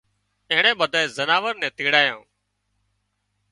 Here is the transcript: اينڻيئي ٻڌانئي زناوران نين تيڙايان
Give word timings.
اينڻيئي 0.51 0.77
ٻڌانئي 0.79 1.13
زناوران 1.17 1.55
نين 1.61 1.71
تيڙايان 1.77 2.19